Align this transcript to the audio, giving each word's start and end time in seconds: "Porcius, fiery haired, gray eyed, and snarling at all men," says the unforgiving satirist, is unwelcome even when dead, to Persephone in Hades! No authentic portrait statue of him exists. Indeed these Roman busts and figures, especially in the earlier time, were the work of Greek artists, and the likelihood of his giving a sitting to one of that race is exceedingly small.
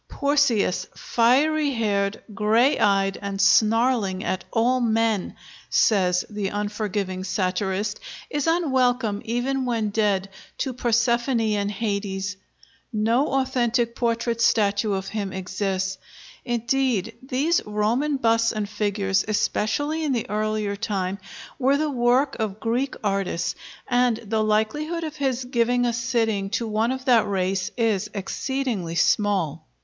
"Porcius, 0.09 0.87
fiery 0.95 1.69
haired, 1.73 2.23
gray 2.33 2.79
eyed, 2.79 3.19
and 3.21 3.39
snarling 3.39 4.23
at 4.23 4.43
all 4.49 4.79
men," 4.81 5.35
says 5.69 6.25
the 6.27 6.47
unforgiving 6.49 7.23
satirist, 7.23 7.99
is 8.31 8.47
unwelcome 8.47 9.21
even 9.23 9.63
when 9.63 9.91
dead, 9.91 10.27
to 10.57 10.73
Persephone 10.73 11.39
in 11.39 11.69
Hades! 11.69 12.35
No 12.91 13.27
authentic 13.27 13.95
portrait 13.95 14.41
statue 14.41 14.91
of 14.93 15.09
him 15.09 15.31
exists. 15.31 15.99
Indeed 16.43 17.13
these 17.21 17.61
Roman 17.63 18.17
busts 18.17 18.51
and 18.51 18.67
figures, 18.67 19.23
especially 19.27 20.03
in 20.03 20.13
the 20.13 20.27
earlier 20.31 20.75
time, 20.75 21.19
were 21.59 21.77
the 21.77 21.91
work 21.91 22.35
of 22.39 22.59
Greek 22.59 22.95
artists, 23.03 23.53
and 23.87 24.17
the 24.17 24.43
likelihood 24.43 25.03
of 25.03 25.17
his 25.17 25.45
giving 25.45 25.85
a 25.85 25.93
sitting 25.93 26.49
to 26.49 26.65
one 26.67 26.91
of 26.91 27.05
that 27.05 27.27
race 27.27 27.69
is 27.77 28.09
exceedingly 28.15 28.95
small. 28.95 29.67